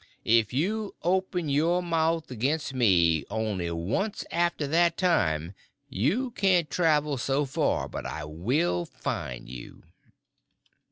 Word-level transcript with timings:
If 0.25 0.51
you 0.51 0.95
open 1.03 1.47
your 1.47 1.83
mouth 1.83 2.31
against 2.31 2.73
me 2.73 3.23
only 3.29 3.69
once 3.69 4.25
after 4.31 4.65
that 4.65 4.97
time 4.97 5.53
you 5.89 6.31
can't 6.31 6.71
travel 6.71 7.17
so 7.19 7.45
far 7.45 7.87
but 7.87 8.07
I 8.07 8.23
will 8.25 8.85
find 8.85 9.47
you." 9.47 9.83